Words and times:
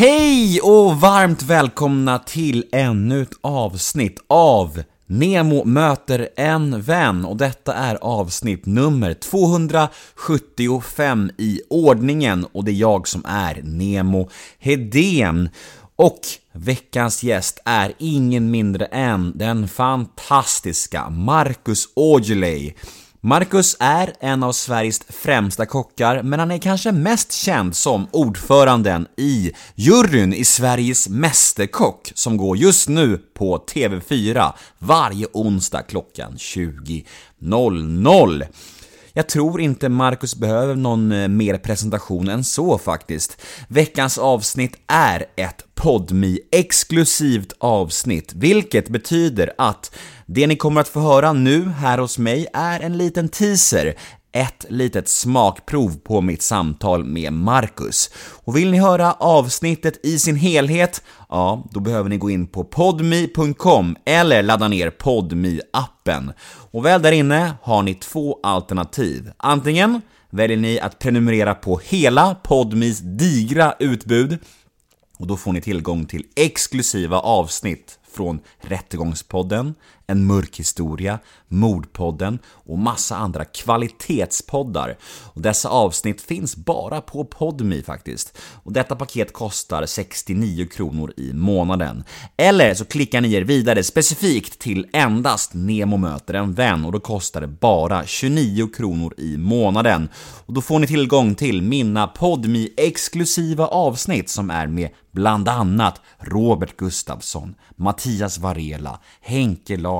Hej 0.00 0.60
och 0.60 1.00
varmt 1.00 1.42
välkomna 1.42 2.18
till 2.18 2.64
ännu 2.72 3.22
ett 3.22 3.38
avsnitt 3.40 4.20
av 4.26 4.82
Nemo 5.06 5.64
möter 5.64 6.28
en 6.36 6.82
vän 6.82 7.24
och 7.24 7.36
detta 7.36 7.74
är 7.74 7.94
avsnitt 7.94 8.66
nummer 8.66 9.14
275 9.14 11.30
i 11.38 11.60
ordningen 11.70 12.46
och 12.52 12.64
det 12.64 12.70
är 12.70 12.74
jag 12.74 13.08
som 13.08 13.24
är 13.26 13.60
Nemo 13.62 14.30
Hedén. 14.58 15.48
Och 15.96 16.20
veckans 16.52 17.22
gäst 17.22 17.58
är 17.64 17.92
ingen 17.98 18.50
mindre 18.50 18.84
än 18.84 19.38
den 19.38 19.68
fantastiska 19.68 21.10
Marcus 21.10 21.88
Aujalay. 21.96 22.74
Marcus 23.22 23.76
är 23.80 24.12
en 24.20 24.42
av 24.42 24.52
Sveriges 24.52 25.00
främsta 25.08 25.66
kockar, 25.66 26.22
men 26.22 26.40
han 26.40 26.50
är 26.50 26.58
kanske 26.58 26.92
mest 26.92 27.32
känd 27.32 27.76
som 27.76 28.08
ordföranden 28.10 29.06
i 29.16 29.52
juryn 29.74 30.32
i 30.32 30.44
Sveriges 30.44 31.08
Mästerkock, 31.08 32.12
som 32.14 32.36
går 32.36 32.56
just 32.56 32.88
nu 32.88 33.18
på 33.34 33.58
TV4 33.58 34.52
varje 34.78 35.26
onsdag 35.32 35.82
klockan 35.82 36.36
20.00. 36.36 38.46
Jag 39.12 39.28
tror 39.28 39.60
inte 39.60 39.88
Marcus 39.88 40.36
behöver 40.36 40.74
någon 40.74 41.12
eh, 41.12 41.28
mer 41.28 41.58
presentation 41.58 42.28
än 42.28 42.44
så 42.44 42.78
faktiskt. 42.78 43.42
Veckans 43.68 44.18
avsnitt 44.18 44.76
är 44.86 45.26
ett 45.36 45.64
podmi 45.74 46.38
exklusivt 46.52 47.52
avsnitt, 47.58 48.32
vilket 48.34 48.88
betyder 48.88 49.52
att 49.58 49.96
det 50.26 50.46
ni 50.46 50.56
kommer 50.56 50.80
att 50.80 50.88
få 50.88 51.00
höra 51.00 51.32
nu 51.32 51.68
här 51.68 51.98
hos 51.98 52.18
mig 52.18 52.46
är 52.52 52.80
en 52.80 52.98
liten 52.98 53.28
teaser, 53.28 53.94
ett 54.32 54.66
litet 54.68 55.08
smakprov 55.08 55.98
på 56.04 56.20
mitt 56.20 56.42
samtal 56.42 57.04
med 57.04 57.32
Marcus. 57.32 58.10
Och 58.44 58.56
vill 58.56 58.70
ni 58.70 58.78
höra 58.78 59.12
avsnittet 59.12 60.06
i 60.06 60.18
sin 60.18 60.36
helhet, 60.36 61.02
ja, 61.28 61.68
då 61.70 61.80
behöver 61.80 62.08
ni 62.08 62.16
gå 62.16 62.30
in 62.30 62.46
på 62.46 62.64
podmi.com 62.64 63.96
eller 64.04 64.42
ladda 64.42 64.68
ner 64.68 64.90
podmi 64.90 65.60
appen 65.72 66.32
Och 66.70 66.84
väl 66.84 67.02
där 67.02 67.12
inne 67.12 67.52
har 67.62 67.82
ni 67.82 67.94
två 67.94 68.40
alternativ. 68.42 69.30
Antingen 69.36 70.00
väljer 70.30 70.56
ni 70.56 70.80
att 70.80 70.98
prenumerera 70.98 71.54
på 71.54 71.80
hela 71.84 72.34
Podmis 72.34 72.98
digra 72.98 73.74
utbud 73.78 74.38
och 75.18 75.26
då 75.26 75.36
får 75.36 75.52
ni 75.52 75.60
tillgång 75.60 76.06
till 76.06 76.26
exklusiva 76.36 77.18
avsnitt 77.18 77.98
från 78.12 78.40
Rättegångspodden, 78.60 79.74
en 80.10 80.26
mörk 80.26 80.58
historia, 80.58 81.18
Mordpodden 81.48 82.38
och 82.46 82.78
massa 82.78 83.16
andra 83.16 83.44
kvalitetspoddar. 83.44 84.96
Och 85.34 85.40
dessa 85.40 85.68
avsnitt 85.68 86.22
finns 86.22 86.56
bara 86.56 87.00
på 87.00 87.24
Podmi 87.24 87.82
faktiskt. 87.82 88.38
Och 88.62 88.72
detta 88.72 88.96
paket 88.96 89.32
kostar 89.32 89.86
69 89.86 90.66
kronor 90.66 91.12
i 91.16 91.32
månaden. 91.32 92.04
Eller 92.36 92.74
så 92.74 92.84
klickar 92.84 93.20
ni 93.20 93.32
er 93.32 93.42
vidare 93.42 93.82
specifikt 93.82 94.58
till 94.58 94.86
endast 94.92 95.54
Nemo 95.54 95.96
möter 95.96 96.34
en 96.34 96.52
vän 96.52 96.84
och 96.84 96.92
då 96.92 97.00
kostar 97.00 97.40
det 97.40 97.46
bara 97.46 98.06
29 98.06 98.68
kronor 98.76 99.14
i 99.18 99.36
månaden. 99.36 100.08
Och 100.46 100.54
då 100.54 100.60
får 100.60 100.78
ni 100.78 100.86
tillgång 100.86 101.34
till 101.34 101.62
mina 101.62 102.06
Podmi 102.06 102.70
exklusiva 102.76 103.66
avsnitt 103.66 104.28
som 104.28 104.50
är 104.50 104.66
med 104.66 104.90
bland 105.12 105.48
annat 105.48 106.00
Robert 106.18 106.76
Gustafsson, 106.76 107.54
Mattias 107.76 108.38
Varela, 108.38 109.00
Henke 109.20 109.76
Larsson, 109.76 109.99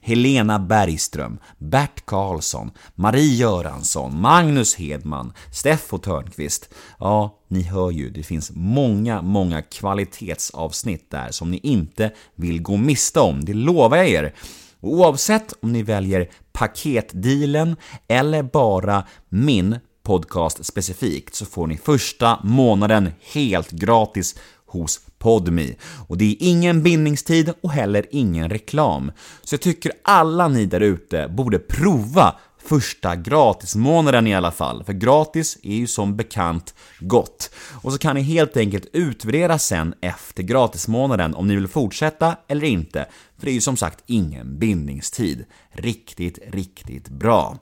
Helena 0.00 0.58
Bergström, 0.58 1.38
Bert 1.58 2.06
Karlsson, 2.06 2.70
Marie 2.94 3.34
Göransson, 3.34 4.20
Magnus 4.20 4.74
Hedman, 4.74 5.32
Steffo 5.52 5.98
Törnqvist. 5.98 6.68
Ja, 6.98 7.38
ni 7.48 7.62
hör 7.62 7.90
ju, 7.90 8.10
det 8.10 8.22
finns 8.22 8.50
många, 8.54 9.22
många 9.22 9.62
kvalitetsavsnitt 9.62 11.10
där 11.10 11.30
som 11.30 11.50
ni 11.50 11.60
inte 11.62 12.12
vill 12.34 12.62
gå 12.62 12.76
miste 12.76 13.20
om, 13.20 13.44
det 13.44 13.54
lovar 13.54 13.96
jag 13.96 14.08
er. 14.08 14.34
Oavsett 14.80 15.52
om 15.62 15.72
ni 15.72 15.82
väljer 15.82 16.30
paketdealen 16.52 17.76
eller 18.08 18.42
bara 18.42 19.06
min 19.28 19.78
podcast 20.02 20.64
specifikt 20.64 21.34
så 21.34 21.46
får 21.46 21.66
ni 21.66 21.76
första 21.76 22.40
månaden 22.44 23.12
helt 23.32 23.70
gratis 23.70 24.34
hos 24.66 25.00
Podmi. 25.18 25.76
Och 26.08 26.18
det 26.18 26.24
är 26.24 26.36
ingen 26.40 26.82
bindningstid 26.82 27.52
och 27.60 27.70
heller 27.70 28.06
ingen 28.10 28.50
reklam. 28.50 29.12
Så 29.42 29.54
jag 29.54 29.60
tycker 29.60 29.92
alla 30.04 30.48
ni 30.48 30.66
där 30.66 30.80
ute 30.80 31.28
borde 31.28 31.58
prova 31.58 32.34
första 32.68 33.16
gratismånaden 33.16 34.26
i 34.26 34.34
alla 34.34 34.50
fall, 34.50 34.84
för 34.84 34.92
gratis 34.92 35.58
är 35.62 35.74
ju 35.74 35.86
som 35.86 36.16
bekant 36.16 36.74
gott. 37.00 37.50
Och 37.82 37.92
så 37.92 37.98
kan 37.98 38.16
ni 38.16 38.22
helt 38.22 38.56
enkelt 38.56 38.86
utvärdera 38.92 39.58
sen 39.58 39.94
efter 40.00 40.42
gratismånaden 40.42 41.34
om 41.34 41.48
ni 41.48 41.54
vill 41.54 41.68
fortsätta 41.68 42.36
eller 42.48 42.64
inte, 42.64 43.06
för 43.38 43.46
det 43.46 43.50
är 43.50 43.54
ju 43.54 43.60
som 43.60 43.76
sagt 43.76 44.04
ingen 44.06 44.58
bindningstid. 44.58 45.44
Riktigt, 45.72 46.38
riktigt 46.52 47.08
bra. 47.08 47.58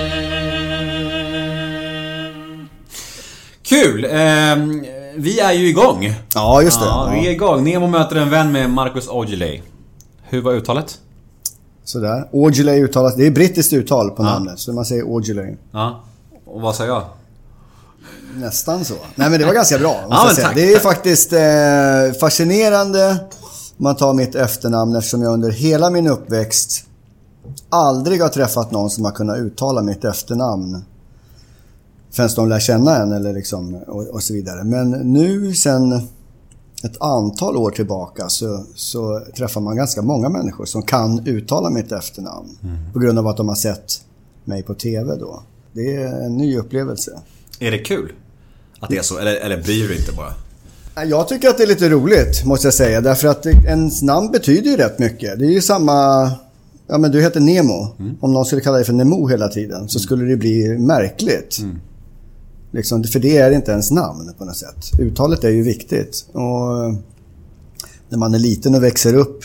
Kul! 3.63 4.05
Ehm, 4.11 4.85
vi 5.15 5.39
är 5.39 5.53
ju 5.53 5.67
igång. 5.67 6.13
Ja, 6.35 6.61
just 6.61 6.79
det. 6.79 6.85
Ja, 6.85 7.11
vi 7.13 7.27
är 7.27 7.31
igång. 7.31 7.63
Nemo 7.63 7.87
möter 7.87 8.15
en 8.15 8.29
vän 8.29 8.51
med 8.51 8.69
Marcus 8.69 9.09
Aujalay. 9.09 9.61
Hur 10.23 10.41
var 10.41 10.51
uttalet? 10.53 10.99
Sådär. 11.83 12.29
Aujalay 12.33 12.79
uttalas. 12.81 13.15
Det 13.15 13.27
är 13.27 13.31
brittiskt 13.31 13.73
uttal 13.73 14.09
på 14.11 14.23
namnet, 14.23 14.59
så 14.59 14.73
man 14.73 14.85
säger 14.85 15.03
Aujalay. 15.03 15.57
Ja. 15.71 16.03
Och 16.45 16.61
vad 16.61 16.75
sa 16.75 16.85
jag? 16.85 17.03
Nästan 18.35 18.85
så. 18.85 18.93
Nej 19.15 19.29
men 19.29 19.39
det 19.39 19.45
var 19.45 19.53
ganska 19.53 19.77
bra, 19.77 20.03
Ja, 20.09 20.31
tack, 20.35 20.55
Det 20.55 20.69
är 20.69 20.73
tack. 20.73 20.83
faktiskt 20.83 21.33
eh, 21.33 22.19
fascinerande 22.19 23.09
om 23.77 23.83
man 23.83 23.95
tar 23.95 24.13
mitt 24.13 24.35
efternamn 24.35 24.95
eftersom 24.95 25.21
jag 25.21 25.33
under 25.33 25.51
hela 25.51 25.89
min 25.89 26.07
uppväxt 26.07 26.85
aldrig 27.69 28.21
har 28.21 28.29
träffat 28.29 28.71
någon 28.71 28.89
som 28.89 29.05
har 29.05 29.11
kunnat 29.11 29.37
uttala 29.37 29.81
mitt 29.81 30.05
efternamn. 30.05 30.85
Förrän 32.11 32.29
de 32.35 32.49
lär 32.49 32.59
känna 32.59 32.95
en 32.97 33.11
eller 33.11 33.33
liksom 33.33 33.75
och, 33.75 34.07
och 34.07 34.23
så 34.23 34.33
vidare. 34.33 34.63
Men 34.63 34.91
nu 34.91 35.53
sen 35.55 36.07
ett 36.83 37.01
antal 37.01 37.57
år 37.57 37.71
tillbaka 37.71 38.29
så, 38.29 38.65
så 38.75 39.21
träffar 39.37 39.61
man 39.61 39.75
ganska 39.75 40.01
många 40.01 40.29
människor 40.29 40.65
som 40.65 40.81
kan 40.81 41.27
uttala 41.27 41.69
mitt 41.69 41.91
efternamn. 41.91 42.57
På 42.93 42.99
grund 42.99 43.19
av 43.19 43.27
att 43.27 43.37
de 43.37 43.47
har 43.47 43.55
sett 43.55 44.01
mig 44.45 44.63
på 44.63 44.73
TV 44.73 45.15
då. 45.15 45.43
Det 45.73 45.95
är 45.95 46.25
en 46.25 46.37
ny 46.37 46.57
upplevelse. 46.57 47.19
Är 47.59 47.71
det 47.71 47.79
kul? 47.79 48.11
Att 48.79 48.89
det 48.89 48.97
är 48.97 49.01
så? 49.01 49.17
Eller, 49.17 49.35
eller 49.35 49.63
bryr 49.63 49.87
du 49.87 49.95
inte 49.95 50.11
bara? 50.11 50.33
Jag 51.05 51.27
tycker 51.27 51.49
att 51.49 51.57
det 51.57 51.63
är 51.63 51.67
lite 51.67 51.89
roligt, 51.89 52.45
måste 52.45 52.67
jag 52.67 52.73
säga. 52.73 53.01
Därför 53.01 53.27
att 53.27 53.45
ens 53.45 54.01
namn 54.01 54.31
betyder 54.31 54.71
ju 54.71 54.77
rätt 54.77 54.99
mycket. 54.99 55.39
Det 55.39 55.45
är 55.45 55.51
ju 55.51 55.61
samma... 55.61 56.31
Ja, 56.87 56.97
men 56.97 57.11
du 57.11 57.21
heter 57.21 57.39
Nemo. 57.39 57.87
Om 58.19 58.33
någon 58.33 58.45
skulle 58.45 58.61
kalla 58.61 58.75
dig 58.75 58.85
för 58.85 58.93
Nemo 58.93 59.27
hela 59.27 59.47
tiden 59.47 59.89
så 59.89 59.99
skulle 59.99 60.25
det 60.25 60.37
bli 60.37 60.77
märkligt. 60.77 61.59
Liksom, 62.71 63.03
för 63.03 63.19
det 63.19 63.37
är 63.37 63.51
inte 63.51 63.71
ens 63.71 63.91
namn 63.91 64.33
på 64.37 64.45
något 64.45 64.55
sätt. 64.55 64.99
Uttalet 64.99 65.43
är 65.43 65.49
ju 65.49 65.63
viktigt. 65.63 66.25
Och 66.31 66.85
eh, 66.85 66.93
när 68.09 68.17
man 68.17 68.33
är 68.33 68.39
liten 68.39 68.75
och 68.75 68.83
växer 68.83 69.13
upp 69.13 69.43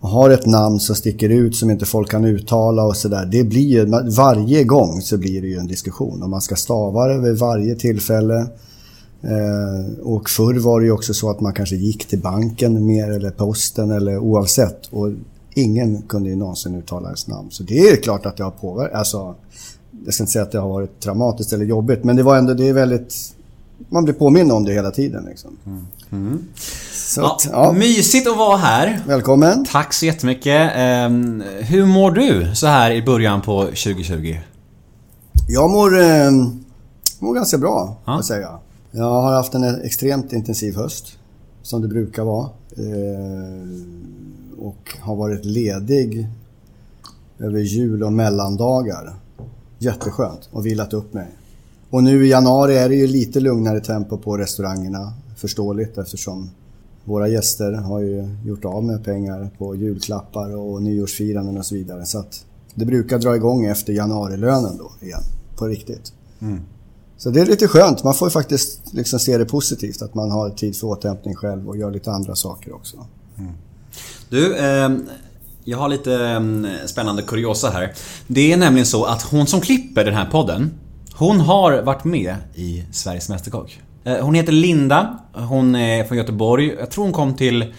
och 0.00 0.08
har 0.08 0.30
ett 0.30 0.46
namn 0.46 0.80
som 0.80 0.96
sticker 0.96 1.28
ut 1.28 1.56
som 1.56 1.70
inte 1.70 1.84
folk 1.84 2.10
kan 2.10 2.24
uttala 2.24 2.84
och 2.84 2.96
sådär. 2.96 3.26
Det 3.26 3.44
blir 3.44 4.10
varje 4.16 4.64
gång 4.64 5.00
så 5.00 5.18
blir 5.18 5.42
det 5.42 5.48
ju 5.48 5.56
en 5.56 5.66
diskussion 5.66 6.22
och 6.22 6.30
man 6.30 6.40
ska 6.40 6.56
stava 6.56 7.06
det 7.08 7.18
vid 7.18 7.38
varje 7.38 7.74
tillfälle. 7.74 8.46
Eh, 9.22 9.98
och 10.02 10.30
förr 10.30 10.54
var 10.54 10.80
det 10.80 10.86
ju 10.86 10.92
också 10.92 11.14
så 11.14 11.30
att 11.30 11.40
man 11.40 11.52
kanske 11.52 11.76
gick 11.76 12.08
till 12.08 12.20
banken 12.20 12.86
mer 12.86 13.10
eller 13.10 13.30
posten 13.30 13.90
eller 13.90 14.18
oavsett. 14.18 14.86
Och 14.86 15.12
ingen 15.54 16.02
kunde 16.02 16.30
ju 16.30 16.36
någonsin 16.36 16.74
uttala 16.74 17.06
ens 17.06 17.26
namn. 17.26 17.50
Så 17.50 17.62
det 17.62 17.78
är 17.78 17.96
klart 17.96 18.26
att 18.26 18.36
det 18.36 18.44
har 18.44 18.50
påverkat. 18.50 18.98
Alltså, 18.98 19.34
jag 20.04 20.14
ska 20.14 20.22
inte 20.22 20.32
säga 20.32 20.42
att 20.42 20.52
det 20.52 20.58
har 20.58 20.68
varit 20.68 21.00
traumatiskt 21.00 21.52
eller 21.52 21.64
jobbigt 21.64 22.04
men 22.04 22.16
det 22.16 22.22
var 22.22 22.36
ändå, 22.36 22.54
det 22.54 22.68
är 22.68 22.72
väldigt... 22.72 23.34
Man 23.88 24.04
blir 24.04 24.14
påminn 24.14 24.50
om 24.50 24.64
det 24.64 24.72
hela 24.72 24.90
tiden 24.90 25.24
liksom. 25.24 25.50
Så 26.92 27.20
Ja, 27.20 27.34
att, 27.36 27.48
ja, 27.52 27.72
Mysigt 27.72 28.28
att 28.28 28.36
vara 28.36 28.56
här. 28.56 29.00
välkommen. 29.06 29.64
Tack 29.64 29.92
så 29.94 30.06
jättemycket. 30.06 30.72
Ehm, 30.74 31.42
hur 31.60 31.86
mår 31.86 32.10
du 32.10 32.50
så 32.54 32.66
här 32.66 32.90
i 32.90 33.02
början 33.02 33.42
på 33.42 33.62
2020? 33.64 34.36
Jag 35.48 35.70
mår, 35.70 36.00
eh, 36.00 36.30
mår 37.18 37.34
ganska 37.34 37.58
bra, 37.58 37.96
Ja. 38.04 38.14
jag 38.14 38.24
säga. 38.24 38.58
Jag 38.90 39.04
har 39.04 39.32
haft 39.32 39.54
en 39.54 39.82
extremt 39.82 40.32
intensiv 40.32 40.76
höst, 40.76 41.18
som 41.62 41.82
det 41.82 41.88
brukar 41.88 42.24
vara. 42.24 42.44
Eh, 42.76 43.68
och 44.58 44.96
har 45.00 45.16
varit 45.16 45.44
ledig 45.44 46.26
över 47.38 47.60
jul 47.60 48.02
och 48.02 48.12
mellandagar. 48.12 49.14
Jätteskönt 49.78 50.48
och 50.52 50.66
vilat 50.66 50.92
upp 50.92 51.14
mig. 51.14 51.28
Och 51.90 52.02
nu 52.02 52.26
i 52.26 52.30
januari 52.30 52.76
är 52.76 52.88
det 52.88 52.94
ju 52.94 53.06
lite 53.06 53.40
lugnare 53.40 53.80
tempo 53.80 54.18
på 54.18 54.36
restaurangerna. 54.36 55.12
Förståeligt 55.36 55.98
eftersom 55.98 56.50
våra 57.04 57.28
gäster 57.28 57.72
har 57.72 58.00
ju 58.00 58.36
gjort 58.44 58.64
av 58.64 58.84
med 58.84 59.04
pengar 59.04 59.50
på 59.58 59.76
julklappar 59.76 60.56
och 60.56 60.82
nyårsfiranden 60.82 61.58
och 61.58 61.66
så 61.66 61.74
vidare. 61.74 62.06
Så 62.06 62.18
att 62.18 62.44
det 62.74 62.84
brukar 62.84 63.18
dra 63.18 63.36
igång 63.36 63.64
efter 63.64 63.92
januarilönen 63.92 64.76
då 64.78 64.90
igen, 65.00 65.22
på 65.56 65.66
riktigt. 65.66 66.12
Så 67.16 67.30
det 67.30 67.40
är 67.40 67.46
lite 67.46 67.68
skönt. 67.68 68.04
Man 68.04 68.14
får 68.14 68.28
ju 68.28 68.30
faktiskt 68.30 68.80
liksom 68.92 69.18
se 69.18 69.38
det 69.38 69.44
positivt 69.44 70.02
att 70.02 70.14
man 70.14 70.30
har 70.30 70.50
tid 70.50 70.76
för 70.76 70.86
återhämtning 70.86 71.34
själv 71.34 71.68
och 71.68 71.76
gör 71.76 71.90
lite 71.90 72.10
andra 72.10 72.34
saker 72.34 72.74
också. 72.74 73.06
Du, 74.30 74.56
ehm, 74.56 75.08
jag 75.70 75.78
har 75.78 75.88
lite 75.88 76.14
ehm, 76.14 76.66
spännande 76.86 77.22
kuriosa 77.22 77.70
här. 77.70 77.92
Det 78.26 78.52
är 78.52 78.56
nämligen 78.56 78.86
så 78.86 79.04
att 79.04 79.22
hon 79.22 79.46
som 79.46 79.60
klipper 79.60 80.04
den 80.04 80.14
här 80.14 80.24
podden, 80.30 80.70
hon 81.14 81.40
har 81.40 81.82
varit 81.82 82.04
med 82.04 82.34
i 82.54 82.84
Sveriges 82.92 83.28
Mästerkock. 83.28 83.78
Eh, 84.04 84.16
Hon 84.20 84.34
heter 84.34 84.52
Linda, 84.52 85.18
hon 85.34 85.74
är 85.74 86.04
från 86.04 86.18
Göteborg. 86.18 86.76
Jag 86.78 86.90
tror 86.90 87.04
hon 87.04 87.12
kom 87.12 87.34
till... 87.34 87.74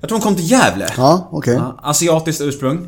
Jag 0.00 0.08
tror 0.08 0.18
hon 0.18 0.22
kom 0.22 0.34
till 0.36 0.50
Gävle. 0.50 0.86
Ja, 0.96 1.28
okej. 1.32 1.54
Ja, 1.54 1.76
Asiatiskt 1.82 2.40
ursprung. 2.40 2.86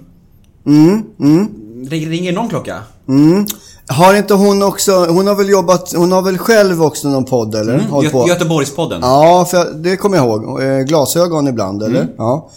Mm, 0.67 1.03
mm, 1.21 1.49
Ring- 1.91 2.09
Ringer 2.11 2.33
någon 2.33 2.49
klocka? 2.49 2.79
mm. 3.09 3.47
Har 3.89 4.15
inte 4.15 4.35
hon 4.35 4.63
också, 4.63 4.93
hon 5.07 5.27
har 5.27 5.35
väl 5.35 5.49
jobbat, 5.49 5.93
hon 5.97 6.13
har 6.13 6.23
väl 6.23 6.39
själv 6.39 6.83
också 6.83 7.09
någon 7.09 7.25
podd 7.25 7.55
eller? 7.55 7.79
Hållit 7.79 8.13
Gö- 8.13 8.29
Göteborgspodden. 8.29 9.01
Ja, 9.03 9.47
för 9.51 9.73
det 9.75 9.97
kommer 9.97 10.17
jag 10.17 10.27
ihåg. 10.27 10.63
Eh, 10.63 10.79
Glasögon 10.79 11.49
ibland, 11.49 11.83
eller? 11.83 12.09
Ja. 12.19 12.51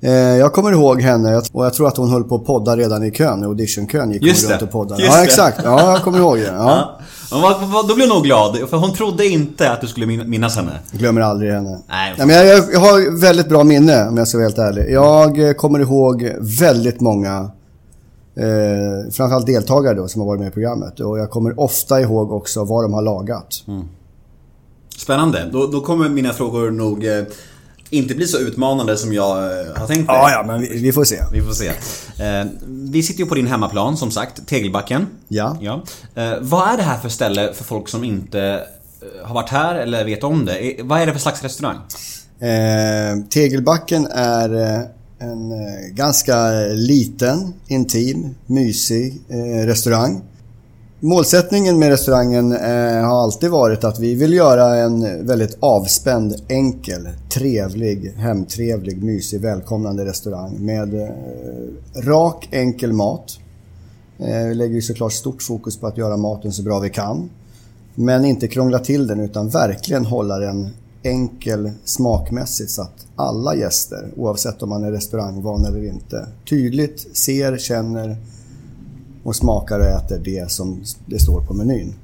Eh, 0.00 0.10
Jag 0.12 0.52
kommer 0.52 0.72
ihåg 0.72 1.00
henne 1.02 1.42
och 1.52 1.64
jag 1.64 1.74
tror 1.74 1.88
att 1.88 1.96
hon 1.96 2.10
höll 2.10 2.24
på 2.24 2.34
att 2.34 2.44
podda 2.44 2.76
redan 2.76 3.04
i 3.04 3.10
kön, 3.10 3.42
i 3.42 3.44
auditionkön 3.44 4.10
gick 4.10 4.22
Just 4.22 4.42
hon 4.44 4.52
runt 4.52 4.62
och 4.62 4.70
poddade. 4.70 5.02
Just 5.02 5.16
Ja, 5.16 5.24
exakt. 5.24 5.60
Ja, 5.64 5.90
jag 5.92 6.02
kommer 6.02 6.18
ihåg 6.18 6.38
det. 6.38 6.44
Ja. 6.56 6.98
Ja. 7.30 7.84
Då 7.88 7.94
blev 7.94 8.08
jag 8.08 8.14
nog 8.14 8.24
glad, 8.24 8.56
för 8.70 8.76
hon 8.76 8.92
trodde 8.94 9.26
inte 9.26 9.70
att 9.72 9.80
du 9.80 9.86
skulle 9.86 10.06
min- 10.06 10.30
minnas 10.30 10.56
henne. 10.56 10.72
Jag 10.90 10.98
glömmer 11.00 11.20
aldrig 11.20 11.52
henne. 11.52 11.78
Nej, 11.88 12.14
men 12.18 12.28
jag, 12.30 12.46
jag, 12.72 12.80
har 12.80 13.20
väldigt 13.20 13.48
bra 13.48 13.64
minne 13.64 14.08
om 14.08 14.16
jag 14.16 14.28
ska 14.28 14.38
vara 14.38 14.46
helt 14.46 14.58
ärlig. 14.58 14.90
Jag 14.92 15.48
eh, 15.48 15.52
kommer 15.52 15.78
ihåg 15.78 16.32
väldigt 16.60 17.00
många, 17.00 17.50
eh, 18.36 19.10
framförallt 19.12 19.46
deltagare 19.46 19.94
då 19.94 20.08
som 20.08 20.20
har 20.20 20.26
varit 20.28 20.40
med 20.40 20.48
i 20.48 20.52
programmet. 20.52 21.00
Och 21.00 21.18
jag 21.18 21.30
kommer 21.30 21.60
ofta 21.60 22.00
ihåg 22.00 22.32
också 22.32 22.64
vad 22.64 22.84
de 22.84 22.92
har 22.92 23.02
lagat. 23.02 23.64
Spännande. 24.98 25.48
Då, 25.52 25.66
då 25.66 25.80
kommer 25.80 26.08
mina 26.08 26.32
frågor 26.32 26.70
nog 26.70 27.04
eh, 27.06 27.24
inte 27.90 28.14
bli 28.14 28.26
så 28.26 28.38
utmanande 28.38 28.96
som 28.96 29.12
jag 29.12 29.36
eh, 29.38 29.76
har 29.76 29.86
tänkt 29.86 30.06
mig. 30.06 30.16
Ja, 30.16 30.30
ja, 30.30 30.44
men 30.46 30.60
vi, 30.60 30.78
vi 30.82 30.92
får 30.92 31.04
se. 31.04 31.22
Vi 31.32 31.42
får 31.42 31.52
se. 31.52 31.68
Eh, 32.24 32.46
vi 32.66 33.02
sitter 33.02 33.20
ju 33.20 33.26
på 33.26 33.34
din 33.34 33.46
hemmaplan 33.46 33.96
som 33.96 34.10
sagt, 34.10 34.46
Tegelbacken. 34.46 35.06
Ja. 35.28 35.56
ja. 35.60 35.82
Eh, 36.14 36.32
vad 36.40 36.72
är 36.72 36.76
det 36.76 36.82
här 36.82 36.98
för 36.98 37.08
ställe 37.08 37.52
för 37.54 37.64
folk 37.64 37.88
som 37.88 38.04
inte 38.04 38.40
eh, 38.42 39.26
har 39.26 39.34
varit 39.34 39.48
här 39.50 39.74
eller 39.74 40.04
vet 40.04 40.24
om 40.24 40.44
det? 40.44 40.58
Eh, 40.58 40.84
Vad 40.86 41.00
är 41.00 41.06
det 41.06 41.12
för 41.12 41.20
slags 41.20 41.42
restaurang? 41.42 41.76
Eh, 42.40 43.28
Tegelbacken 43.30 44.06
är 44.06 44.48
en 45.20 45.52
ganska 45.94 46.50
liten, 46.72 47.54
intim, 47.68 48.34
mysig 48.46 49.22
restaurang. 49.66 50.22
Målsättningen 51.00 51.78
med 51.78 51.88
restaurangen 51.88 52.52
eh, 52.52 53.06
har 53.06 53.22
alltid 53.22 53.50
varit 53.50 53.84
att 53.84 53.98
vi 53.98 54.14
vill 54.14 54.32
göra 54.32 54.76
en 54.76 55.26
väldigt 55.26 55.56
avspänd, 55.60 56.34
enkel, 56.48 57.08
trevlig, 57.28 58.12
hemtrevlig, 58.16 59.02
mysig, 59.02 59.40
välkomnande 59.40 60.04
restaurang 60.04 60.56
med 60.64 60.94
eh, 60.94 61.08
rak, 62.02 62.48
enkel 62.50 62.92
mat. 62.92 63.38
Eh, 64.18 64.46
vi 64.48 64.54
lägger 64.54 64.74
ju 64.74 64.82
såklart 64.82 65.12
stort 65.12 65.42
fokus 65.42 65.76
på 65.76 65.86
att 65.86 65.98
göra 65.98 66.16
maten 66.16 66.52
så 66.52 66.62
bra 66.62 66.78
vi 66.78 66.90
kan. 66.90 67.30
Men 67.94 68.24
inte 68.24 68.48
krångla 68.48 68.78
till 68.78 69.06
den 69.06 69.20
utan 69.20 69.48
verkligen 69.48 70.04
hålla 70.04 70.38
den 70.38 70.68
enkel 71.02 71.70
smakmässigt 71.84 72.70
så 72.70 72.82
att 72.82 73.06
alla 73.16 73.54
gäster, 73.56 74.08
oavsett 74.16 74.62
om 74.62 74.68
man 74.68 74.84
är 74.84 74.92
restaurangvan 74.92 75.64
eller 75.64 75.84
inte, 75.84 76.26
tydligt 76.48 77.16
ser, 77.16 77.58
känner 77.58 78.16
och 79.28 79.36
smakar 79.36 79.78
och 79.80 79.86
äter 79.86 80.18
det 80.24 80.50
som 80.50 80.82
det 81.06 81.18
står 81.18 81.40
på 81.40 81.54
menyn. 81.54 81.94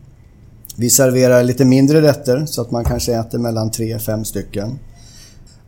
Vi 0.77 0.91
serverar 0.91 1.43
lite 1.43 1.65
mindre 1.65 2.03
rätter 2.03 2.47
så 2.47 2.63
att 2.63 2.71
man 2.71 2.85
kanske 2.85 3.15
äter 3.15 3.39
mellan 3.39 3.71
3-5 3.71 4.25
stycken. 4.25 4.79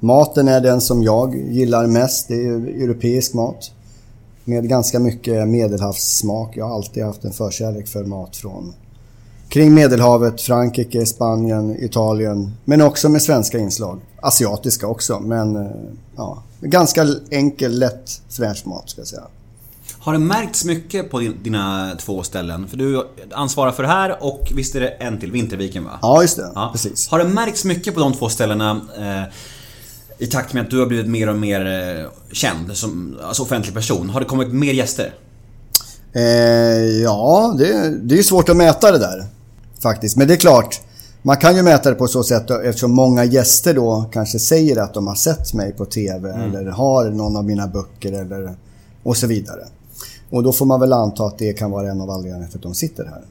Maten 0.00 0.48
är 0.48 0.60
den 0.60 0.80
som 0.80 1.02
jag 1.02 1.36
gillar 1.36 1.86
mest, 1.86 2.28
det 2.28 2.34
är 2.34 2.52
europeisk 2.82 3.34
mat. 3.34 3.72
Med 4.44 4.68
ganska 4.68 4.98
mycket 4.98 5.48
medelhavssmak. 5.48 6.56
Jag 6.56 6.68
har 6.68 6.74
alltid 6.74 7.04
haft 7.04 7.24
en 7.24 7.32
förkärlek 7.32 7.88
för 7.88 8.04
mat 8.04 8.36
från 8.36 8.74
kring 9.48 9.74
Medelhavet, 9.74 10.40
Frankrike, 10.40 11.06
Spanien, 11.06 11.84
Italien. 11.84 12.52
Men 12.64 12.80
också 12.80 13.08
med 13.08 13.22
svenska 13.22 13.58
inslag. 13.58 14.00
Asiatiska 14.20 14.86
också, 14.86 15.20
men 15.20 15.56
eh, 15.56 15.70
ja, 16.16 16.42
ganska 16.60 17.06
enkel, 17.30 17.78
lätt 17.78 18.22
fräsch 18.28 18.66
mat 18.66 18.90
ska 18.90 19.00
jag 19.00 19.08
säga. 19.08 19.26
Har 20.06 20.12
det 20.12 20.18
märkts 20.18 20.64
mycket 20.64 21.10
på 21.10 21.18
din, 21.18 21.36
dina 21.42 21.92
två 21.98 22.22
ställen? 22.22 22.68
För 22.68 22.76
du 22.76 23.06
ansvarar 23.32 23.72
för 23.72 23.82
det 23.82 23.88
här 23.88 24.24
och 24.24 24.52
visst 24.54 24.74
är 24.74 24.80
det 24.80 24.88
en 24.88 25.20
till, 25.20 25.32
Vinterviken 25.32 25.84
va? 25.84 25.98
Ja, 26.02 26.22
just 26.22 26.36
det. 26.36 26.52
Ja. 26.54 26.68
Precis. 26.72 27.08
Har 27.08 27.18
det 27.18 27.24
märkts 27.24 27.64
mycket 27.64 27.94
på 27.94 28.00
de 28.00 28.12
två 28.12 28.28
ställena 28.28 28.80
eh, 28.98 29.34
i 30.18 30.26
takt 30.26 30.52
med 30.52 30.62
att 30.62 30.70
du 30.70 30.78
har 30.78 30.86
blivit 30.86 31.06
mer 31.06 31.28
och 31.28 31.36
mer 31.36 31.66
eh, 31.66 32.10
känd 32.32 32.76
som 32.76 33.18
alltså 33.22 33.42
offentlig 33.42 33.74
person? 33.74 34.10
Har 34.10 34.20
det 34.20 34.26
kommit 34.26 34.52
mer 34.52 34.72
gäster? 34.72 35.14
Eh, 36.12 36.22
ja, 37.02 37.54
det, 37.58 37.98
det 38.02 38.18
är 38.18 38.22
svårt 38.22 38.48
att 38.48 38.56
mäta 38.56 38.92
det 38.92 38.98
där. 38.98 39.24
Faktiskt. 39.82 40.16
Men 40.16 40.28
det 40.28 40.34
är 40.34 40.38
klart, 40.38 40.80
man 41.22 41.36
kan 41.36 41.56
ju 41.56 41.62
mäta 41.62 41.90
det 41.90 41.96
på 41.96 42.06
så 42.06 42.22
sätt 42.22 42.50
eftersom 42.50 42.92
många 42.92 43.24
gäster 43.24 43.74
då 43.74 44.10
kanske 44.12 44.38
säger 44.38 44.76
att 44.76 44.94
de 44.94 45.06
har 45.06 45.14
sett 45.14 45.54
mig 45.54 45.72
på 45.72 45.84
TV 45.84 46.30
eller 46.30 46.70
har 46.70 47.10
någon 47.10 47.36
av 47.36 47.44
mina 47.44 47.66
böcker 47.66 48.12
eller 48.12 48.56
och 49.02 49.16
så 49.16 49.26
vidare. 49.26 49.66
Och 50.30 50.42
då 50.42 50.52
får 50.52 50.66
man 50.66 50.80
väl 50.80 50.92
anta 50.92 51.24
att 51.24 51.38
det 51.38 51.52
kan 51.52 51.70
vara 51.70 51.90
en 51.90 52.00
av 52.00 52.10
anledningarna 52.10 52.46
till 52.46 52.56
att 52.56 52.62
de 52.62 52.74
sitter 52.74 53.04
här. 53.04 53.22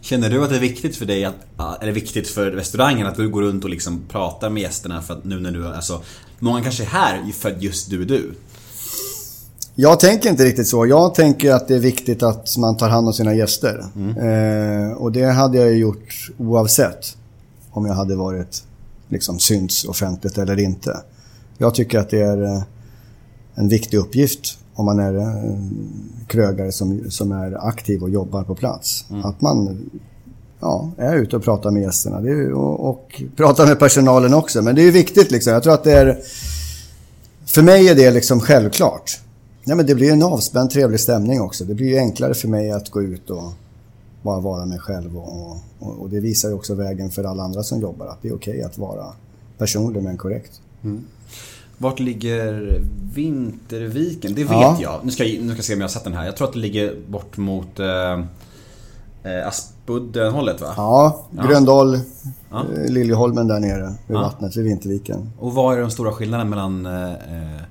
Känner 0.00 0.30
du 0.30 0.44
att 0.44 0.50
det 0.50 0.56
är 0.56 0.60
viktigt 0.60 0.96
för 0.96 1.06
dig, 1.06 1.24
att, 1.24 1.34
eller 1.80 1.92
viktigt 1.92 2.28
för 2.28 2.50
restaurangen 2.50 3.06
att 3.06 3.16
du 3.16 3.28
går 3.28 3.42
runt 3.42 3.64
och 3.64 3.70
liksom 3.70 4.00
pratar 4.08 4.50
med 4.50 4.62
gästerna 4.62 5.02
för 5.02 5.14
att 5.14 5.24
nu 5.24 5.40
när 5.40 5.50
du, 5.50 5.66
alltså 5.66 6.02
Många 6.44 6.62
kanske 6.62 6.82
är 6.82 6.86
här 6.86 7.32
för 7.32 7.50
att 7.50 7.62
just 7.62 7.90
du 7.90 8.02
är 8.02 8.06
du. 8.06 8.34
Jag 9.74 10.00
tänker 10.00 10.30
inte 10.30 10.44
riktigt 10.44 10.68
så. 10.68 10.86
Jag 10.86 11.14
tänker 11.14 11.52
att 11.52 11.68
det 11.68 11.74
är 11.74 11.78
viktigt 11.78 12.22
att 12.22 12.56
man 12.58 12.76
tar 12.76 12.88
hand 12.88 13.06
om 13.06 13.12
sina 13.12 13.34
gäster. 13.34 13.84
Eh, 13.96 14.92
och 14.92 15.12
det 15.12 15.24
hade 15.24 15.58
jag 15.58 15.74
gjort 15.74 16.30
oavsett 16.38 17.16
om 17.70 17.86
jag 17.86 17.94
hade 17.94 18.16
varit 18.16 18.64
liksom 19.08 19.38
synts 19.38 19.84
offentligt 19.84 20.38
eller 20.38 20.60
inte. 20.60 21.02
Jag 21.58 21.74
tycker 21.74 21.98
att 21.98 22.10
det 22.10 22.20
är 22.20 22.42
eh, 22.42 22.62
en 23.54 23.68
viktig 23.68 23.98
uppgift 23.98 24.58
om 24.74 24.84
man 24.84 24.98
är 24.98 25.16
eh, 25.18 25.54
krögare 26.26 26.72
som, 26.72 27.10
som 27.10 27.32
är 27.32 27.68
aktiv 27.68 28.02
och 28.02 28.10
jobbar 28.10 28.44
på 28.44 28.54
plats. 28.54 29.04
Att 29.24 29.40
man 29.40 29.90
ja, 30.60 30.90
är 30.96 31.16
ute 31.16 31.36
och 31.36 31.42
pratar 31.42 31.70
med 31.70 31.82
gästerna 31.82 32.22
ju- 32.22 32.52
och, 32.52 32.88
och 32.90 33.22
pratar 33.36 33.66
med 33.66 33.78
personalen 33.78 34.34
också. 34.34 34.62
Men 34.62 34.74
det 34.74 34.82
är 34.82 34.92
viktigt 34.92 35.30
liksom. 35.30 35.52
Jag 35.52 35.62
tror 35.62 35.74
att 35.74 35.84
det 35.84 35.92
är... 35.92 36.18
För 37.46 37.62
mig 37.62 37.88
är 37.88 37.94
det 37.94 38.10
liksom 38.10 38.40
självklart. 38.40 39.20
Nej, 39.64 39.76
men 39.76 39.86
det 39.86 39.94
blir 39.94 40.12
en 40.12 40.22
avspänd, 40.22 40.70
trevlig 40.70 41.00
stämning 41.00 41.40
också. 41.40 41.64
Det 41.64 41.74
blir 41.74 41.98
enklare 41.98 42.34
för 42.34 42.48
mig 42.48 42.70
att 42.70 42.90
gå 42.90 43.02
ut 43.02 43.30
och 43.30 43.52
bara 44.22 44.40
vara 44.40 44.66
mig 44.66 44.78
själv. 44.78 45.18
Och, 45.18 45.50
och, 45.78 45.98
och 46.00 46.10
det 46.10 46.20
visar 46.20 46.48
ju 46.48 46.54
också 46.54 46.74
vägen 46.74 47.10
för 47.10 47.24
alla 47.24 47.42
andra 47.42 47.62
som 47.62 47.80
jobbar 47.80 48.06
att 48.06 48.22
det 48.22 48.28
är 48.28 48.34
okej 48.34 48.62
att 48.62 48.78
vara 48.78 49.06
personlig 49.58 50.02
men 50.02 50.16
korrekt. 50.16 50.60
Vart 51.82 52.00
ligger 52.00 52.80
Vinterviken? 53.14 54.34
Det 54.34 54.42
vet 54.44 54.52
Ja. 54.52 54.78
jag. 54.80 55.00
Nu 55.02 55.10
ska, 55.10 55.24
jag. 55.24 55.42
nu 55.42 55.48
ska 55.48 55.56
jag 55.58 55.64
se 55.64 55.74
om 55.74 55.80
jag 55.80 55.84
har 55.88 55.92
sett 55.92 56.04
den 56.04 56.12
här. 56.14 56.24
Jag 56.24 56.36
tror 56.36 56.46
att 56.48 56.52
det 56.54 56.58
ligger 56.58 56.94
bort 57.08 57.36
mot 57.36 57.80
eh, 57.80 58.12
eh, 59.32 59.48
Aspudden-hållet 59.48 60.60
va? 60.60 60.72
Ja. 60.76 61.26
Gröndal, 61.48 61.98
Ja. 62.50 62.64
eh, 62.84 62.90
Liljeholmen 62.92 63.48
där 63.48 63.60
nere 63.60 63.94
vid 64.06 64.16
Ja. 64.16 64.20
vattnet 64.22 64.56
vid 64.56 64.64
Vinterviken. 64.64 65.30
Och 65.38 65.52
vad 65.54 65.76
är 65.76 65.80
de 65.80 65.90
stora 65.90 66.12
skillnaderna 66.12 66.50
mellan 66.50 66.86
eh, 66.86 67.10
eh, 67.12 67.62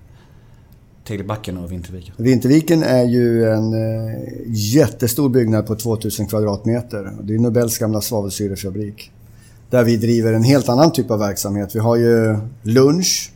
Tegelbacken 1.08 1.58
och 1.58 1.72
Vinterviken? 1.72 2.13
Vinterviken 2.18 2.84
är 2.84 3.03
ju 3.03 3.46
en 3.46 3.74
eh, 3.74 4.20
jättestor 4.48 5.30
byggnad 5.30 5.68
på 5.68 5.75
2000 5.75 6.27
kvadratmeter. 6.27 7.12
Det 7.24 7.36
är 7.36 7.39
Nobels 7.39 7.77
gamla 7.77 8.01
svavelsyrefabrik. 8.01 9.12
Där 9.70 9.84
vi 9.84 9.98
driver 9.98 10.34
en 10.34 10.44
helt 10.44 10.70
annan 10.70 10.91
typ 10.91 11.12
av 11.12 11.20
verksamhet. 11.20 11.75
Vi 11.75 11.80
har 11.80 11.96
ju 11.96 12.38
lunch, 12.62 13.32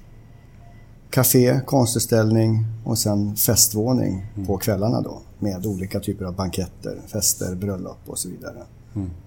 café, 1.16 1.60
konstutställning 1.66 2.66
och 2.84 2.98
sen 2.98 3.36
festvåning 3.36 4.26
på 4.48 4.58
kvällarna 4.58 5.02
då. 5.02 5.22
Med 5.40 5.66
olika 5.66 6.00
typer 6.00 6.26
av 6.26 6.36
banketter, 6.36 6.98
fester, 7.08 7.56
bröllop 7.56 7.98
och 8.06 8.20
så 8.20 8.30
vidare. 8.30 8.64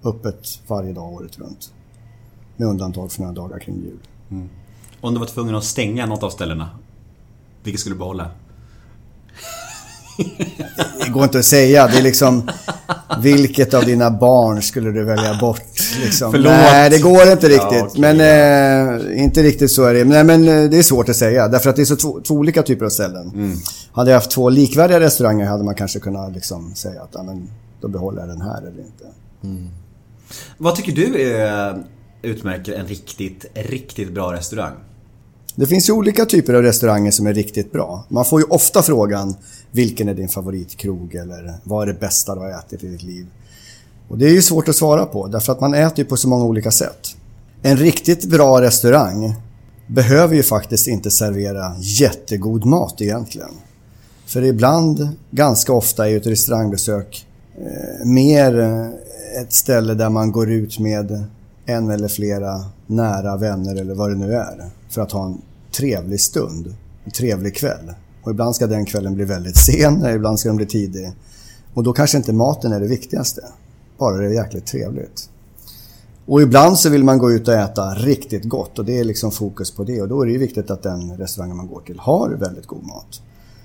Öppet 0.03 0.59
varje 0.67 0.93
dag 0.93 1.13
året 1.13 1.39
runt. 1.39 1.73
Med 2.57 2.67
undantag 2.67 3.11
för 3.11 3.21
några 3.21 3.33
dagar 3.33 3.59
kring 3.59 3.75
jul. 3.75 3.99
Om 5.01 5.13
du 5.13 5.19
var 5.19 5.27
tvungen 5.27 5.55
att 5.55 5.63
stänga 5.63 6.05
något 6.05 6.23
av 6.23 6.29
ställena, 6.29 6.69
vilket 7.63 7.81
skulle 7.81 7.95
du 7.95 7.99
behålla? 7.99 8.31
Det 11.05 11.09
går 11.11 11.23
inte 11.23 11.39
att 11.39 11.45
säga. 11.45 11.87
Det 11.87 11.97
är 11.97 12.01
liksom... 12.01 12.49
Vilket 13.21 13.73
av 13.73 13.85
dina 13.85 14.11
barn 14.11 14.61
skulle 14.61 14.91
du 14.91 15.03
välja 15.03 15.37
bort? 15.41 15.61
Liksom? 16.03 16.31
Nej, 16.41 16.89
det 16.89 16.99
går 16.99 17.31
inte 17.31 17.47
riktigt. 17.47 17.71
Ja, 17.71 17.87
okej, 17.87 18.01
men 18.01 18.19
eh, 18.19 18.88
inte 19.15 19.43
riktigt 19.43 19.71
så 19.71 19.83
är 19.83 19.93
det. 19.93 20.05
Nej, 20.05 20.23
men 20.23 20.47
eh, 20.47 20.69
det 20.69 20.77
är 20.77 20.83
svårt 20.83 21.09
att 21.09 21.15
säga. 21.15 21.47
Därför 21.47 21.69
att 21.69 21.75
det 21.75 21.81
är 21.81 21.85
så 21.85 21.95
två, 21.95 22.19
två 22.27 22.33
olika 22.33 22.63
typer 22.63 22.85
av 22.85 22.89
ställen. 22.89 23.29
Mm. 23.29 23.57
Hade 23.91 24.11
jag 24.11 24.17
haft 24.17 24.31
två 24.31 24.49
likvärdiga 24.49 24.99
restauranger 24.99 25.45
hade 25.45 25.63
man 25.63 25.75
kanske 25.75 25.99
kunnat 25.99 26.33
liksom 26.33 26.75
säga 26.75 27.01
att 27.01 27.09
ja, 27.13 27.23
men, 27.23 27.49
då 27.81 27.87
behåller 27.87 28.19
jag 28.19 28.29
den 28.29 28.41
här 28.41 28.57
eller 28.57 28.79
inte. 28.79 29.05
Vad 30.57 30.75
tycker 30.75 30.91
du 30.91 31.33
eh, 31.33 31.75
utmärker 32.21 32.73
en 32.73 32.87
riktigt, 32.87 33.45
riktigt 33.53 34.11
bra 34.13 34.33
restaurang? 34.33 34.73
Det 35.55 35.67
finns 35.67 35.89
ju 35.89 35.93
olika 35.93 36.25
typer 36.25 36.53
av 36.53 36.61
restauranger 36.61 37.11
som 37.11 37.27
är 37.27 37.33
riktigt 37.33 37.71
bra. 37.71 38.05
Man 38.09 38.25
får 38.25 38.41
ju 38.41 38.45
ofta 38.49 38.81
frågan 38.81 39.35
vilken 39.71 40.09
är 40.09 40.13
din 40.13 40.29
favoritkrog 40.29 41.15
eller 41.15 41.53
vad 41.63 41.89
är 41.89 41.93
det 41.93 41.99
bästa 41.99 42.35
du 42.35 42.41
har 42.41 42.49
ätit 42.49 42.83
i 42.83 42.87
ditt 42.87 43.03
liv? 43.03 43.27
Och 44.07 44.17
det 44.17 44.25
är 44.25 44.33
ju 44.33 44.41
svårt 44.41 44.67
att 44.69 44.75
svara 44.75 45.05
på 45.05 45.27
därför 45.27 45.53
att 45.53 45.61
man 45.61 45.73
äter 45.73 45.99
ju 45.99 46.05
på 46.05 46.17
så 46.17 46.27
många 46.27 46.45
olika 46.45 46.71
sätt. 46.71 47.15
En 47.61 47.77
riktigt 47.77 48.25
bra 48.25 48.61
restaurang 48.61 49.35
behöver 49.87 50.35
ju 50.35 50.43
faktiskt 50.43 50.87
inte 50.87 51.11
servera 51.11 51.75
jättegod 51.79 52.65
mat 52.65 53.01
egentligen. 53.01 53.51
För 54.25 54.43
ibland, 54.43 55.09
ganska 55.31 55.73
ofta, 55.73 56.05
är 56.05 56.09
ju 56.09 56.17
ett 56.17 56.27
restaurangbesök 56.27 57.27
eh, 57.57 58.05
mer 58.05 58.59
eh, 58.59 58.87
ett 59.41 59.53
ställe 59.53 59.93
där 59.93 60.09
man 60.09 60.31
går 60.31 60.51
ut 60.51 60.79
med 60.79 61.23
en 61.65 61.89
eller 61.89 62.07
flera 62.07 62.65
nära 62.87 63.37
vänner 63.37 63.75
eller 63.75 63.95
vad 63.95 64.09
det 64.09 64.15
nu 64.15 64.33
är. 64.33 64.69
För 64.89 65.01
att 65.01 65.11
ha 65.11 65.25
en 65.25 65.41
trevlig 65.71 66.21
stund, 66.21 66.75
en 67.05 67.11
trevlig 67.11 67.55
kväll. 67.55 67.93
Och 68.23 68.31
ibland 68.31 68.55
ska 68.55 68.67
den 68.67 68.85
kvällen 68.85 69.15
bli 69.15 69.25
väldigt 69.25 69.57
sen, 69.57 70.05
ibland 70.15 70.39
ska 70.39 70.49
den 70.49 70.57
bli 70.57 70.65
tidig. 70.65 71.11
Och 71.73 71.83
då 71.83 71.93
kanske 71.93 72.17
inte 72.17 72.33
maten 72.33 72.71
är 72.71 72.79
det 72.79 72.87
viktigaste. 72.87 73.41
Bara 73.97 74.17
det 74.17 74.25
är 74.25 74.29
jäkligt 74.29 74.65
trevligt. 74.65 75.29
Och 76.29 76.41
ibland 76.41 76.79
så 76.79 76.89
vill 76.89 77.03
man 77.03 77.17
gå 77.17 77.31
ut 77.31 77.47
och 77.47 77.53
äta 77.53 77.93
riktigt 77.93 78.43
gott 78.43 78.79
och 78.79 78.85
det 78.85 78.99
är 78.99 79.03
liksom 79.03 79.31
fokus 79.31 79.71
på 79.71 79.83
det. 79.83 80.01
Och 80.01 80.07
då 80.07 80.21
är 80.21 80.25
det 80.25 80.31
ju 80.31 80.37
viktigt 80.37 80.71
att 80.71 80.83
den 80.83 81.17
restaurangen 81.17 81.57
man 81.57 81.67
går 81.67 81.81
till 81.81 81.99
har 81.99 82.29
väldigt 82.29 82.67
god 82.67 82.83
mat. 82.83 83.21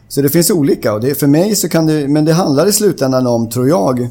Så 0.09 0.23
det 0.23 0.29
finns 0.29 0.51
olika 0.51 0.95
och 0.95 1.01
det, 1.01 1.15
för 1.15 1.27
mig 1.27 1.57
så 1.57 1.69
kan 1.69 1.87
det, 1.87 2.09
men 2.09 2.25
det 2.25 2.33
handlar 2.33 2.67
i 2.67 2.73
slutändan 2.73 3.27
om, 3.27 3.49
tror 3.49 3.69
jag, 3.69 4.09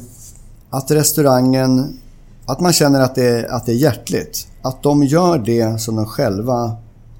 att 0.70 0.90
restaurangen, 0.90 1.98
att 2.46 2.60
man 2.60 2.72
känner 2.72 3.00
att 3.00 3.14
det, 3.14 3.48
att 3.50 3.66
det 3.66 3.72
är 3.72 3.76
hjärtligt. 3.76 4.48
Att 4.62 4.82
de 4.82 5.04
gör 5.04 5.38
det 5.38 5.80
som 5.80 5.96
de 5.96 6.06
själva 6.06 6.76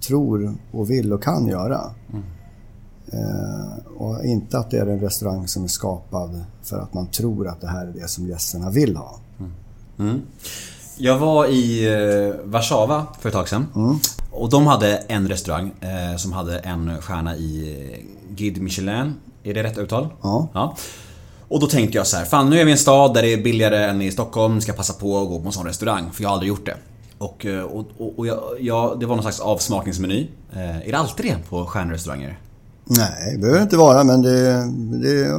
tror 0.07 0.55
och 0.73 0.91
vill 0.91 1.13
och 1.13 1.23
kan 1.23 1.47
göra. 1.47 1.81
Eh, 3.13 3.97
och 3.97 4.25
inte 4.25 4.59
att 4.59 4.71
det 4.71 4.79
är 4.79 4.87
en 4.87 5.01
restaurang 5.01 5.49
som 5.49 5.65
är 5.65 5.69
skapad 5.69 6.45
för 6.63 6.79
att 6.79 6.95
man 6.95 7.07
tror 7.07 7.49
att 7.49 7.61
det 7.61 7.69
här 7.69 7.87
är 7.87 7.93
det 7.93 8.09
som 8.09 8.27
gästerna 8.27 8.71
vill 8.71 8.97
ha. 8.97 9.19
Mm. 9.39 9.53
Mm. 9.99 10.21
Jag 10.97 11.19
var 11.19 11.47
i 11.47 11.87
eh, 11.87 12.35
Warszawa 12.45 13.07
för 13.21 13.29
ett 13.29 13.35
tag 13.35 13.49
sedan. 13.49 13.67
Och 14.31 14.51
de 14.51 14.67
hade 14.67 14.97
en 14.97 15.29
restaurang 15.29 15.73
eh, 15.81 16.17
som 16.17 16.33
hade 16.33 16.59
en 16.59 17.03
stjärna 17.03 17.37
i 17.37 17.77
eh, 17.93 18.35
Guide 18.37 18.63
Michelin. 18.63 19.15
Är 19.43 19.55
det 19.55 19.63
rätt 19.63 19.79
uttal? 19.79 20.09
Ja. 20.23 20.77
Och 21.49 21.61
då 21.61 21.67
tänkte 21.67 21.99
jag 21.99 22.07
så 22.07 22.17
här, 22.17 22.25
fan 22.25 22.51
nu 22.51 22.61
är 22.61 22.65
vi 22.65 22.71
i 22.71 22.73
en 22.73 22.79
stad 22.79 23.15
där 23.15 23.23
det 23.23 23.33
är 23.33 23.43
billigare 23.43 23.85
än 23.85 24.03
i 24.03 24.11
Stockholm, 24.11 24.61
ska 24.61 24.73
passa 24.73 24.93
på 24.93 25.23
att 25.23 25.29
gå 25.29 25.41
på 25.41 25.47
en 25.47 25.53
sån 25.53 25.67
restaurang. 25.67 26.11
För 26.13 26.23
jag 26.23 26.29
har 26.29 26.35
aldrig 26.35 26.49
gjort 26.49 26.67
det. 26.67 26.77
Och, 27.19 27.47
och, 27.71 27.87
och, 27.99 28.19
och 28.19 28.27
jag, 28.27 28.41
jag, 28.61 29.01
det 29.01 29.07
var 29.07 29.15
någon 29.17 29.23
slags 29.23 29.41
avsmakningsmeny. 29.41 30.29
Eh, 30.53 30.89
är 30.89 30.93
det 30.93 30.99
alltid 30.99 31.27
det 31.27 31.37
på 31.49 31.67
stjärnrestauranger? 31.67 32.39
Nej, 32.85 33.33
det 33.33 33.39
behöver 33.39 33.63
inte 33.63 33.77
vara 33.77 34.05
men 34.05 34.23
det... 34.23 34.65
det 35.03 35.31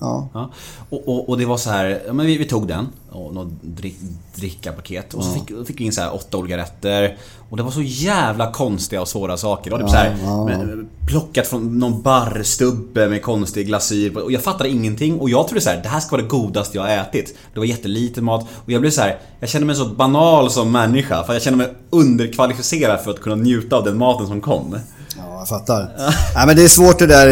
ja. 0.00 0.28
Ja. 0.34 0.50
Och, 0.90 1.08
och, 1.08 1.28
och 1.28 1.38
det 1.38 1.44
var 1.44 1.56
så 1.56 1.70
här, 1.70 2.02
ja, 2.06 2.12
men 2.12 2.26
vi, 2.26 2.36
vi 2.38 2.44
tog 2.44 2.68
den 2.68 2.88
och 3.10 3.34
något 3.34 3.48
drick, 3.62 3.96
drickapaket 4.34 5.14
och 5.14 5.24
så 5.24 5.30
fick, 5.32 5.66
fick 5.66 5.80
vi 5.80 5.84
in 5.84 5.92
så 5.92 6.00
här 6.00 6.14
åtta 6.14 6.36
olika 6.38 6.56
rätter. 6.56 7.16
Och 7.50 7.56
det 7.56 7.62
var 7.62 7.70
så 7.70 7.82
jävla 7.82 8.52
konstiga 8.52 9.00
och 9.00 9.08
svåra 9.08 9.36
saker. 9.36 9.70
Det 9.70 9.76
var 9.76 9.82
typ 9.82 9.90
så 9.90 9.96
här, 9.96 10.44
med- 10.44 10.86
plockat 11.08 11.46
från 11.46 11.78
någon 11.78 12.02
barrstubbe 12.02 13.08
med 13.08 13.22
konstig 13.22 13.66
glasyr. 13.66 14.18
Och 14.18 14.32
jag 14.32 14.42
fattade 14.42 14.68
ingenting 14.70 15.18
och 15.18 15.30
jag 15.30 15.48
trodde 15.48 15.60
så 15.60 15.70
här, 15.70 15.80
det 15.82 15.88
här 15.88 16.00
ska 16.00 16.10
vara 16.16 16.22
det 16.22 16.28
godaste 16.28 16.76
jag 16.78 16.82
har 16.84 16.90
ätit. 16.90 17.34
Det 17.54 17.58
var 17.60 17.66
jättelite 17.66 18.20
mat 18.22 18.46
och 18.64 18.70
jag 18.72 18.80
blev 18.80 18.90
så 18.90 19.00
här, 19.00 19.18
jag 19.40 19.48
kände 19.48 19.66
mig 19.66 19.76
så 19.76 19.84
banal 19.86 20.50
som 20.50 20.72
människa. 20.72 21.24
För 21.24 21.32
jag 21.32 21.42
kände 21.42 21.56
mig 21.56 21.74
underkvalificerad 21.90 23.00
för 23.00 23.10
att 23.10 23.20
kunna 23.20 23.36
njuta 23.36 23.76
av 23.76 23.84
den 23.84 23.98
maten 23.98 24.26
som 24.26 24.40
kom. 24.40 24.78
Ja, 25.16 25.38
jag 25.38 25.48
fattar. 25.48 25.92
Nej, 26.34 26.46
men 26.46 26.56
det 26.56 26.62
är 26.64 26.68
svårt 26.68 26.98
det 26.98 27.06
där 27.06 27.26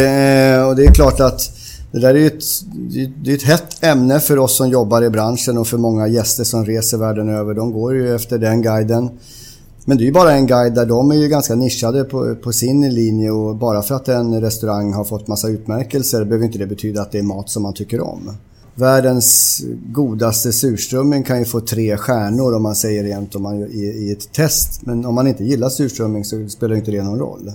eh, 0.61 0.69
och 0.69 0.77
det 0.77 0.85
är 0.85 0.95
klart 0.95 1.21
att 1.21 1.41
det 1.93 1.99
där 2.01 2.15
är 2.15 2.19
ju 2.19 2.27
ett, 2.27 2.43
det 3.25 3.31
är- 3.31 3.35
ett 3.35 3.43
hett 3.43 3.85
ämne 3.85 4.21
för 4.21 4.39
oss 4.39 4.57
som 4.57 4.69
jobbar 4.69 5.03
i 5.03 5.11
branschen 5.11 5.59
och 5.59 5.67
för 5.67 5.79
många 5.79 6.09
gäster 6.09 6.45
som 6.45 6.65
reser 6.65 6.99
världen 6.99 7.29
över. 7.29 7.55
De 7.55 7.73
går 7.73 7.95
ju 7.95 8.15
efter 8.15 8.39
den 8.39 8.63
guiden. 8.63 9.11
Men 9.85 9.97
det 9.99 10.03
är 10.03 10.07
ju 10.07 10.13
bara 10.13 10.33
en 10.33 10.47
guide 10.47 10.75
där 10.75 10.87
de 10.87 11.11
är 11.11 11.15
ju 11.15 11.29
ganska 11.29 11.55
nischade 11.55 12.05
på, 12.05 12.35
på 12.35 12.53
sin 12.53 12.95
linje 12.95 13.31
och 13.31 13.57
bara 13.57 13.83
för 13.83 13.95
att 13.95 14.09
en 14.09 14.41
restaurang 14.41 14.93
har 14.93 15.05
fått 15.05 15.27
massa 15.29 15.49
utmärkelser 15.49 16.25
behöver 16.25 16.47
inte 16.47 16.59
det 16.59 16.67
betyda 16.67 17.03
att 17.03 17.13
det 17.13 17.19
är 17.19 17.23
mat 17.23 17.51
som 17.51 17.63
man 17.63 17.75
tycker 17.75 18.01
om. 18.01 18.31
Världens 18.75 19.61
godaste 19.93 20.53
surströmming 20.53 21.23
kan 21.23 21.39
ju 21.39 21.45
få 21.45 21.61
tre 21.61 21.97
stjärnor 21.97 22.55
om 22.55 22.63
man 22.63 22.75
säger 22.75 23.05
rent 23.05 23.35
om 23.35 23.43
man, 23.43 23.63
i, 23.63 23.81
i 23.81 24.13
ett 24.13 24.33
test. 24.33 24.81
Men 24.87 25.07
om 25.07 25.15
man 25.15 25.27
inte 25.27 25.45
gillar 25.45 25.69
surströmming 25.69 26.25
så 26.25 26.49
spelar 26.49 26.77
inte 26.77 26.91
det 26.91 27.03
någon 27.03 27.19
roll. 27.19 27.53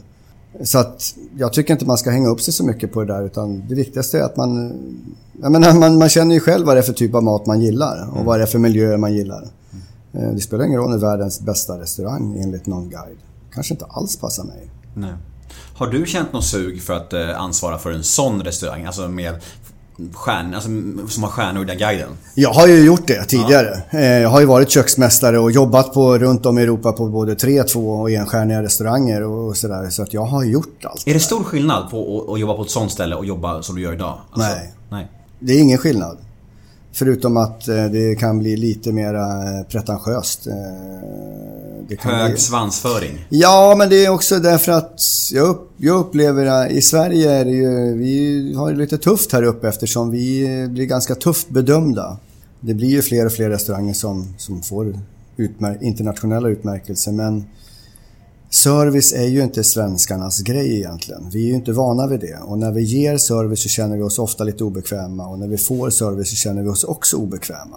Så 0.61 0.77
att 0.77 1.15
jag 1.37 1.53
tycker 1.53 1.73
inte 1.73 1.85
man 1.85 1.97
ska 1.97 2.09
hänga 2.11 2.29
upp 2.29 2.41
sig 2.41 2.53
så 2.53 2.65
mycket 2.65 2.91
på 2.93 3.03
det 3.03 3.13
där 3.13 3.23
utan 3.23 3.67
det 3.67 3.75
viktigaste 3.75 4.19
är 4.19 4.23
att 4.23 4.37
man... 4.37 4.73
Jag 5.41 5.51
menar, 5.51 5.73
man, 5.73 5.97
man 5.97 6.09
känner 6.09 6.35
ju 6.35 6.39
själv 6.41 6.65
vad 6.65 6.75
det 6.75 6.79
är 6.79 6.83
för 6.83 6.93
typ 6.93 7.15
av 7.15 7.23
mat 7.23 7.45
man 7.45 7.61
gillar 7.61 8.09
och 8.17 8.25
vad 8.25 8.39
det 8.39 8.43
är 8.43 8.47
för 8.47 8.59
miljöer 8.59 8.97
man 8.97 9.13
gillar. 9.13 9.47
Eh, 10.13 10.29
Det 10.33 10.39
spelar 10.41 10.65
ingen 10.65 10.77
roll 10.79 10.85
om 10.85 10.91
det 10.99 11.07
är 11.07 11.09
världens 11.11 11.41
bästa 11.41 11.79
restaurang 11.79 12.37
enligt 12.43 12.65
någon 12.65 12.89
guide. 12.89 13.17
Kanske 13.53 13.73
inte 13.73 13.85
alls 13.85 14.17
passar 14.17 14.43
mig. 14.43 14.69
Nej. 14.95 15.13
Har 15.75 15.87
du 15.87 16.05
känt 16.05 16.33
något 16.33 16.45
sug 16.45 16.81
för 16.81 16.93
att 16.93 17.13
eh, 17.13 17.41
ansvara 17.41 17.77
för 17.77 17.91
en 17.91 18.03
sån 18.03 18.41
restaurang? 18.41 18.85
Alltså 18.85 19.07
med 19.07 19.33
stjärn, 20.13 20.53
alltså, 20.53 20.69
som 21.07 21.23
har 21.23 21.29
stjärnor 21.29 21.63
i 21.63 21.65
den 21.65 21.77
guiden? 21.77 22.09
Jag 22.35 22.49
har 22.53 22.67
ju 22.67 22.85
gjort 22.85 23.07
det 23.07 23.23
tidigare. 23.25 23.81
Eh, 23.91 24.01
Jag 24.03 24.29
har 24.29 24.39
ju 24.39 24.45
varit 24.45 24.69
köksmästare 24.69 25.39
och 25.39 25.51
jobbat 25.51 25.93
på, 25.93 26.17
runt 26.17 26.45
om 26.45 26.59
i 26.59 26.61
Europa 26.61 26.91
på 26.91 27.05
både 27.09 27.35
3, 27.35 27.63
2 27.63 27.89
och 27.93 28.11
enstjärniga 28.11 28.63
restauranger 28.63 29.23
och 29.23 29.57
sådär. 29.57 29.89
Så 29.89 30.03
att 30.03 30.13
jag 30.13 30.25
har 30.25 30.43
gjort 30.43 30.85
allt. 30.85 31.07
Är 31.07 31.13
det 31.13 31.19
stor 31.19 31.43
skillnad 31.43 31.89
på 31.91 32.21
att- 32.27 32.33
att 32.33 32.39
jobba 32.39 32.53
på 32.53 32.61
ett 32.63 32.69
sånt 32.69 32.91
ställe 32.91 33.15
och 33.15 33.25
jobba 33.25 33.61
som 33.61 33.75
du 33.75 33.81
gör 33.81 33.93
idag? 33.93 34.17
Alltså, 34.31 34.49
Nej. 34.49 34.73
Nej. 34.91 35.07
Det 35.39 35.53
är 35.53 35.61
ingen 35.61 35.77
skillnad. 35.77 36.17
Förutom 36.95 37.37
att 37.37 37.67
eh, 37.67 37.85
det 37.85 38.15
kan 38.19 38.39
bli 38.39 38.57
lite 38.57 38.91
mera 38.91 39.27
eh, 39.59 39.63
pretentiöst. 39.69 40.47
Hög 41.99 42.39
svansföring. 42.39 43.25
Ja, 43.29 43.75
men 43.77 43.89
det 43.89 44.05
är 44.05 44.09
också 44.09 44.39
därför 44.39 44.71
att 44.71 45.01
jag, 45.31 45.49
upp, 45.49 45.71
jag 45.77 45.99
upplever 45.99 46.45
att 46.45 46.71
i 46.71 46.81
Sverige 46.81 47.31
är 47.31 47.45
det 47.45 47.51
ju, 47.51 47.97
vi 47.97 48.53
har 48.55 48.71
det 48.71 48.77
lite 48.77 48.97
tufft 48.97 49.31
här 49.31 49.43
uppe 49.43 49.67
eftersom 49.67 50.11
vi 50.11 50.67
blir 50.69 50.85
ganska 50.85 51.15
tufft 51.15 51.49
bedömda. 51.49 52.17
Det 52.59 52.73
blir 52.73 52.89
ju 52.89 53.01
fler 53.01 53.25
och 53.25 53.31
fler 53.31 53.49
restauranger 53.49 53.93
som, 53.93 54.33
som 54.37 54.61
får 54.61 54.99
utmär, 55.37 55.77
internationella 55.81 56.49
utmärkelser 56.49 57.11
men 57.11 57.45
service 58.49 59.13
är 59.13 59.27
ju 59.27 59.43
inte 59.43 59.63
svenskarnas 59.63 60.41
grej 60.41 60.77
egentligen. 60.77 61.29
Vi 61.29 61.43
är 61.43 61.47
ju 61.47 61.55
inte 61.55 61.71
vana 61.71 62.07
vid 62.07 62.19
det 62.19 62.37
och 62.43 62.57
när 62.57 62.71
vi 62.71 62.81
ger 62.81 63.17
service 63.17 63.63
så 63.63 63.69
känner 63.69 63.97
vi 63.97 64.03
oss 64.03 64.19
ofta 64.19 64.43
lite 64.43 64.63
obekväma 64.63 65.27
och 65.27 65.39
när 65.39 65.47
vi 65.47 65.57
får 65.57 65.89
service 65.89 66.29
så 66.29 66.35
känner 66.35 66.61
vi 66.61 66.69
oss 66.69 66.83
också 66.83 67.17
obekväma. 67.17 67.71